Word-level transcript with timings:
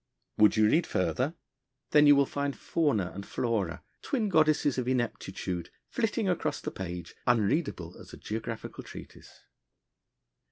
Would 0.39 0.57
you 0.57 0.67
read 0.67 0.87
further? 0.87 1.35
Then 1.91 2.07
you 2.07 2.15
will 2.15 2.25
find 2.25 2.57
Fauna 2.57 3.11
and 3.13 3.23
Flora, 3.23 3.83
twin 4.01 4.29
goddesses 4.29 4.79
of 4.79 4.87
ineptitude, 4.87 5.69
flitting 5.91 6.27
across 6.27 6.59
the 6.59 6.71
page, 6.71 7.13
unreadable 7.27 7.95
as 7.99 8.11
a 8.11 8.17
geographical 8.17 8.83
treatise. 8.83 9.41